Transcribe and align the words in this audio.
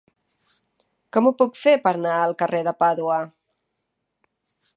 Com 1.17 1.29
ho 1.29 1.33
puc 1.41 1.59
fer 1.65 1.75
per 1.85 1.93
anar 1.99 2.17
al 2.23 2.35
carrer 2.41 2.63
de 2.69 2.77
Pàdua? 2.83 3.23